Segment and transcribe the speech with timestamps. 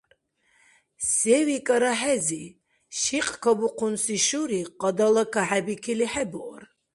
[1.11, 2.43] Се викӀара хӀези?
[2.99, 6.63] Шикькабухъунси шури къадала кахӀебикили хӀебуар.